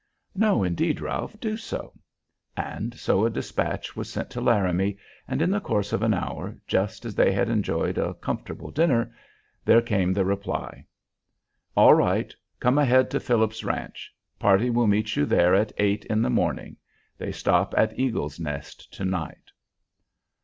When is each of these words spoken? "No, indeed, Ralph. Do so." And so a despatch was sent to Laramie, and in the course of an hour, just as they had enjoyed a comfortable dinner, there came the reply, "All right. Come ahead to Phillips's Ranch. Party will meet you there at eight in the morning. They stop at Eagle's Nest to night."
"No, 0.33 0.63
indeed, 0.63 0.99
Ralph. 0.99 1.39
Do 1.39 1.55
so." 1.55 1.93
And 2.57 2.91
so 2.95 3.23
a 3.23 3.29
despatch 3.29 3.95
was 3.95 4.11
sent 4.11 4.31
to 4.31 4.41
Laramie, 4.41 4.97
and 5.27 5.43
in 5.43 5.51
the 5.51 5.59
course 5.61 5.93
of 5.93 6.01
an 6.01 6.11
hour, 6.11 6.59
just 6.65 7.05
as 7.05 7.13
they 7.13 7.31
had 7.31 7.49
enjoyed 7.49 7.99
a 7.99 8.15
comfortable 8.15 8.71
dinner, 8.71 9.13
there 9.63 9.79
came 9.79 10.11
the 10.11 10.25
reply, 10.25 10.87
"All 11.77 11.93
right. 11.93 12.35
Come 12.59 12.79
ahead 12.79 13.11
to 13.11 13.19
Phillips's 13.19 13.63
Ranch. 13.63 14.11
Party 14.39 14.71
will 14.71 14.87
meet 14.87 15.15
you 15.15 15.23
there 15.27 15.53
at 15.53 15.71
eight 15.77 16.03
in 16.05 16.23
the 16.23 16.31
morning. 16.31 16.77
They 17.19 17.31
stop 17.31 17.75
at 17.77 17.99
Eagle's 17.99 18.39
Nest 18.39 18.91
to 18.95 19.05
night." 19.05 19.51